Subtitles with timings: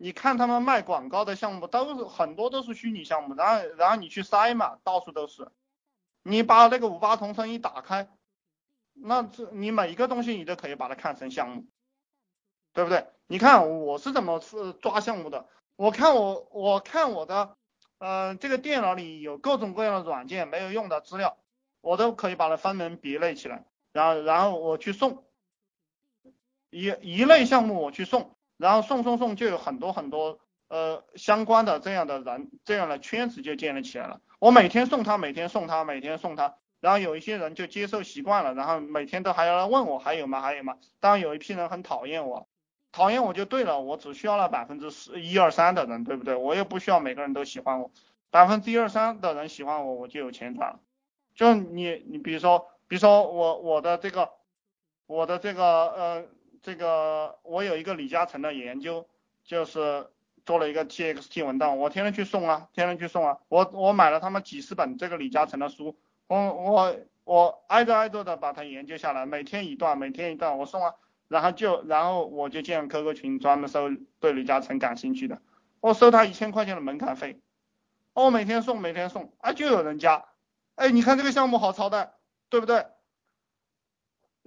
[0.00, 5.50] 你看他们卖广告的项目都是很多都是虚拟项目，然后然后你去筛嘛，到处都是。
[6.22, 8.08] 你把那个五八同城一打开，
[8.94, 11.66] 那这你每一个东西你都可以把它看成项目，
[12.72, 13.08] 对不对？
[13.26, 15.48] 你看我是怎么是抓项目的？
[15.74, 17.56] 我看我我看我的，
[17.98, 21.36] 呃，这个电脑里有各种各样的软件没有用的资料，
[21.80, 25.24] 我都可以把它分门别类起来，然后然后我去送
[26.70, 28.37] 一一类项目我去送。
[28.58, 34.20] 然后送送送，就有很多很多呃相关的这样的人，这样的圈子就建立起来了。
[34.40, 40.40] 我每天送他，每天送他，每天送他，然后有一些人就接受习惯了，然后每天都还要来问我还有吗？
[40.40, 40.76] 还有吗？
[40.98, 42.48] 当然有一批人很讨厌我，
[42.90, 46.34] 讨厌我就对了，我只需要那百分之十一二三的人，对不对？
[46.34, 47.92] 我也不需要每个人都喜欢我，
[48.30, 50.80] 百分之一二三的人喜欢我，我就有钱赚了。
[51.36, 54.30] 就你你比如说，比如说我我的这个
[55.06, 56.24] 我的这个呃。
[56.68, 59.08] 这个我有一个李嘉诚的研究，
[59.42, 60.06] 就是
[60.44, 65.96] 做了一个 TXT 文档，我天天去送啊，天天去送啊，我我买了他们几十本这个李嘉诚的书，
[66.26, 70.92] 我我我挨着挨着的把它研究下来，每天一段，每天一段，我送啊，
[71.28, 73.88] 然后就然后我就建 QQ 群，专门收
[74.20, 75.40] 对李嘉诚感兴趣的，
[75.80, 77.40] 我收他一千块钱的门槛费，
[78.12, 80.26] 我每天送，每天送，啊就有人加，
[80.74, 82.12] 哎你看这个项目好操蛋，
[82.50, 82.84] 对不对？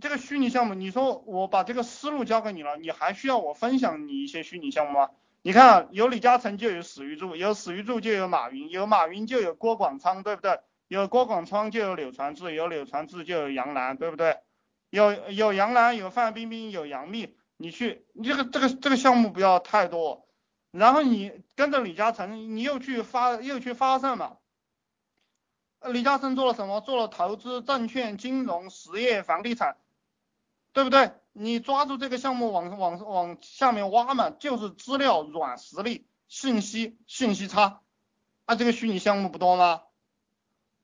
[0.00, 5.10] 这个虚拟项目，你说我把这个思路交给你了，你还需要我分享你一些虚拟项目吗？
[5.42, 10.60] 你看，有李嘉诚就有史玉柱，有史玉柱就有马云，有马云就有郭广昌，对不对？
[10.88, 14.38] 有郭广昌就有柳传志，有柳传志就有杨澜，对不对？
[14.90, 20.26] 有有杨澜，有范冰冰，有杨幂，你去，你这个这个这个项目不要太多，
[20.70, 24.38] 然后你跟着李嘉诚，你又去发又去发散嘛。
[25.82, 26.80] 李嘉诚做了什么？
[26.80, 29.76] 做了投资、证券、金融、实业、房地产。
[30.78, 31.10] 对不对？
[31.32, 37.80] 你抓住这个项目往往往下面挖嘛，就是资料、软实力、信息、信息差，
[38.44, 39.80] 啊，这个虚拟项目不多吗？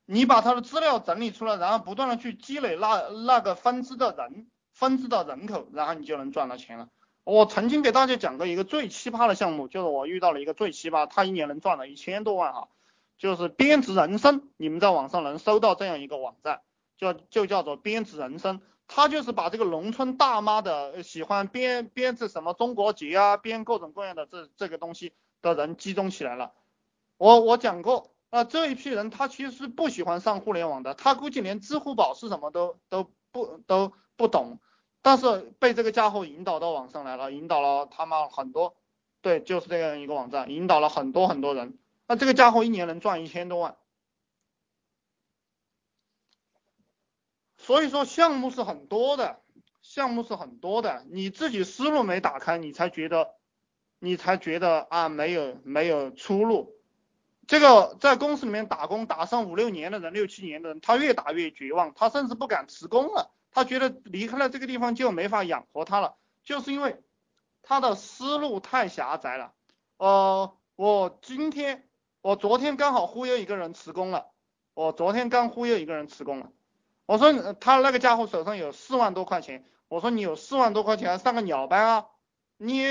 [0.04, 6.88] 你把他的资料整理出来，然后不断的去积累那那个分支的人、分支的人口，然后你就能赚到钱了。
[7.22, 12.66] 我曾经给大家讲过一个最奇葩的项目，就是我遇到了一个最奇葩，他一年能赚了一千多万哈，
[13.16, 16.62] 就是编织人生，你们在网上能搜到这样一个网站，
[17.12, 18.60] 叫就叫做编织人生。
[18.86, 26.52] 他就是把这个农村大妈的喜欢编编制什么中国结啊，编各种各样的这这个东西的人集中起来了。
[27.16, 34.58] 我我讲过啊，这一批人他其实是不喜欢上互联网的，他估计连支付宝是什么都都不都不懂，
[35.00, 38.76] 但是被这个家伙引导到网上来了，引导了他们很多，
[39.22, 41.78] 对，就是这样一个网站，引导了很多很多人。
[42.06, 43.76] 那这个家伙一年能赚一千多万。
[47.64, 49.40] 所以说项目是很多的，
[49.80, 53.30] 项目是很多的，你自己思路没打开，你才觉得，
[53.98, 56.74] 你才觉得啊没有没有出路。
[57.46, 67.02] 这个在公司里面打工打上五六年的人，六七年的人，他越打越绝望，他甚至不敢辞工了，他觉得离开了这个地方就没法养活他了，就是因为
[67.62, 69.54] 他的思路太狭窄了。
[69.96, 71.88] 呃，我今天
[72.20, 74.26] 我昨天刚好忽悠一个人辞工了，
[74.74, 76.50] 我昨天刚忽悠一个人辞工了。
[77.06, 82.06] 我说他那个家伙手上有四万多块钱，我说你有四万多块钱上个鸟班啊，
[82.56, 82.84] 你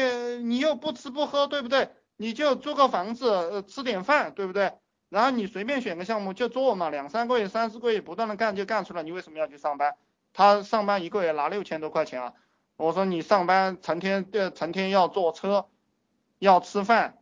[0.43, 1.89] 你又不吃不喝对不对？
[2.15, 4.73] 你就租个房子呃吃点饭对不对？
[5.09, 9.95] 然后你随便选个项目就做嘛，两三个月三四个月不断的干就干出来，你为什么要去上班？
[10.31, 12.33] 他上班一个月拿六千多块钱啊，
[12.77, 15.67] 我说你上班成天呃成天要坐车，
[16.39, 17.17] 要吃饭，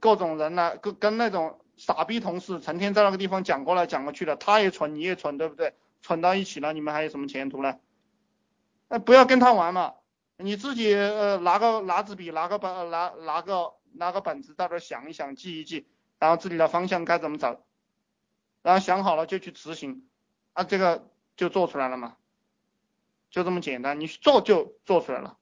[0.00, 5.74] 各种人呢跟跟那种傻逼同事成天在那个地方讲过来讲过去的，他也蠢你也蠢对不对？
[6.02, 7.78] 蠢到一起了，你们还有什么前途呢？
[8.88, 9.94] 那不要跟他玩嘛，
[10.36, 15.86] 你自己呃拿个拿支笔，拿个本拿拿个拿个本子在这想一想，记一记，
[16.18, 17.64] 然后自己的方向该怎么走，
[18.60, 20.06] 然后想好了就去执行，
[20.52, 22.16] 啊这个就做出来了嘛，
[23.30, 25.38] 就这么简单，你去做就做出来了。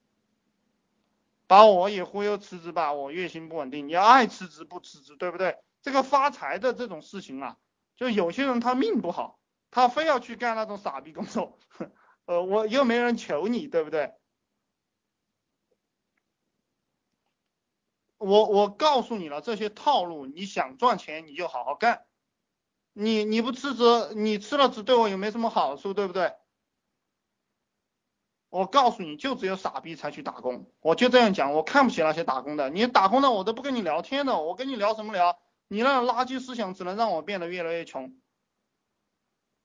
[1.47, 5.57] 把我也忽悠辞职吧，我月薪不稳定，你爱辞职不辞职，对不对？
[5.81, 7.57] 这个发财的这种事情啊，
[7.97, 9.40] 就有些人他命不好。
[9.71, 11.57] 他非要去干那种傻逼工作，
[12.25, 14.13] 呃，我又没人求你，对不对？
[18.17, 22.05] 我我告诉你了这些套路，你想赚钱你就好好干，
[22.93, 26.35] 你你不辞职，你辞了职对我也没什么好处，对不对？
[28.49, 35.39] 我告诉你就只有傻逼才去打工，我就这样讲，我看不起那些打工的，你打工的我都不跟你聊天的，我跟你聊什么聊？
[35.69, 38.13] 你那垃圾思想只能让我变得越来越穷。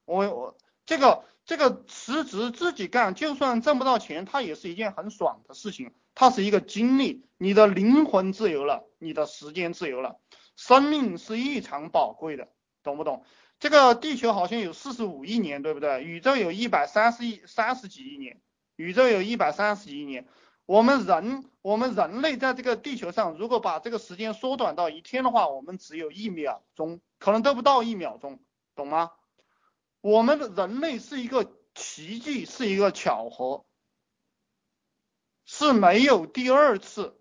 [0.06, 0.56] 我我
[0.86, 5.92] 这个这个辞职自己干，就算挣不到钱，它也是一件很爽的事情。
[6.14, 10.18] 它是一个经历，你的灵魂自由了，你的时间自由了，
[10.56, 12.48] 生命是异常宝贵的，
[12.82, 13.22] 懂不懂？
[13.58, 16.02] 这个地球好像有四十五亿年，对不对？
[16.04, 18.40] 宇宙有一百三十亿三十几亿年，
[18.76, 20.26] 宇宙有一百三十几亿年。
[20.64, 28.40] 我们人，我们人类在这个地球上，如果把这个时间缩短到一天的话，我们只有一秒钟，可能都不到一秒钟，
[28.74, 29.12] 懂吗？
[30.00, 33.64] 我们的人类是一个奇迹，是一个巧合。
[35.48, 37.16] 是没有第二次，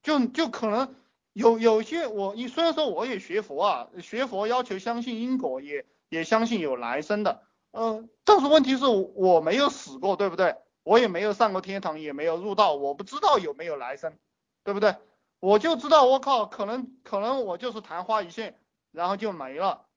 [0.00, 0.94] 就就可能
[1.32, 10.54] 有有些我你虽然说我也学佛啊，学佛要求相信因果，也也相信有来生的，嗯，但是问题是我没有死过，对不对？
[10.84, 14.16] 我也没有上过天堂，也没有入道，我不知道有没有来生，
[14.62, 14.94] 对不对？
[15.40, 18.56] 我就知道我靠，可能可能我就是昙花一现，
[18.92, 19.87] 然后就没了。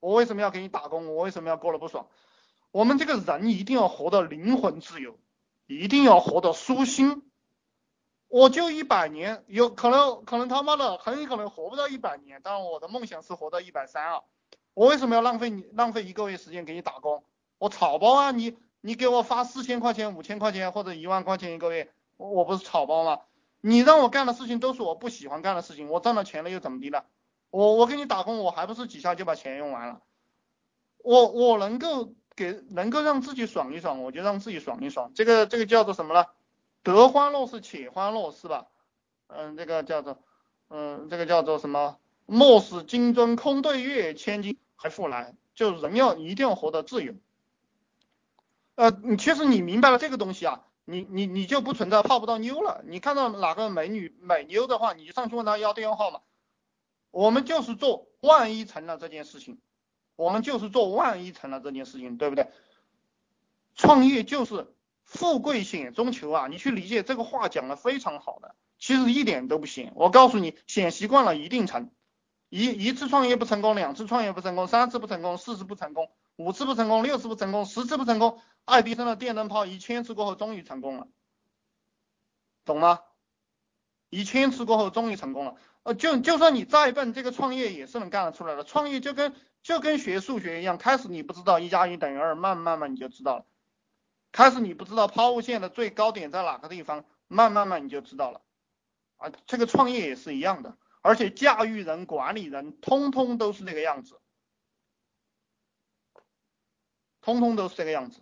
[0.00, 1.14] 我为什么要给你打工？
[1.14, 2.08] 我为什么要过得不爽？
[2.70, 5.18] 我们这个人一定要活得灵魂自由。
[5.70, 7.30] 一定要活得舒心，
[8.26, 14.22] 我就一百年，有可能可能他妈的很有可能活不到一百年，但我的梦想是活到一百三啊！
[14.72, 17.22] 我为什么要浪费你浪费一个月时间给你打工？
[17.58, 18.30] 我草包啊！
[18.30, 23.20] 你你给我发四千块钱、五千块钱或者一万块钱一个月，我不是草包吗？
[23.60, 27.04] 你让我干的事情都是我不喜欢干的事情，我赚了钱了又怎么的呢？
[27.50, 30.00] 我我给你打工，我还不是几下就把钱用完了？
[30.98, 32.14] 我我能够。
[32.38, 35.10] 给能够让自己爽一爽，我就让自己爽一爽。
[35.12, 36.26] 这个这个叫做什么呢？
[36.84, 38.68] 得欢乐是且欢乐是吧？
[39.26, 40.22] 嗯，这个叫做
[40.68, 41.98] 嗯，这个叫做什么？
[42.26, 45.34] 莫使金樽空对月，千金还复来。
[45.56, 47.14] 就人要一定要活得自由。
[48.76, 52.84] 呃，你其实你明白了这个东西啊，你你你就不存在泡不到妞了。
[52.86, 56.20] 你看到哪个美女美妞的话，你就上去问她要电话号码。
[57.18, 59.58] 我们就是做万一成了这件事情。
[60.14, 62.48] 我们就是做万一成了这件事情，对不对？
[63.74, 64.72] 创业就是
[65.02, 66.46] 富贵险中求啊！
[66.46, 69.92] 你去理解这个话讲的非常好的，其实一点都不险。
[69.96, 71.90] 我告诉你，险习惯了一定成。
[72.50, 81.08] 一一次创业不成功，两次创业不成功，三次不成功，四次不成功，五次不成功，六次不成功，十次不成功，爱迪生的电灯泡一千次过后终于成功了，
[82.64, 83.00] 懂吗？
[84.08, 85.56] 一千次过后终于成功了。
[85.94, 88.64] 就就算你再笨，这个创业也是能干得出来的。
[88.64, 93.46] 创业就跟就跟学数学一样，开始你不知道一加一等于二，慢慢慢你就知道了。
[94.30, 98.42] 开始你不知道抛物线的最高点在哪个地方，慢慢慢你就知道了。
[99.16, 104.20] 啊，这个创业也是一样的，而且驾驭人、管理人，通通都是这个样子，
[107.20, 108.20] 通通都是这个样子。